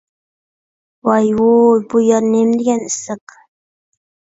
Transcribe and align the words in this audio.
ۋاي-ۋۇي، 1.11 1.85
بۇ 1.93 2.03
يەر 2.09 2.29
نېمىدېگەن 2.33 2.87
ئىسسىق! 2.91 3.41